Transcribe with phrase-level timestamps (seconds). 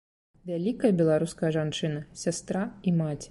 [0.51, 3.19] Вялікая беларуская жанчына, сястра і маці!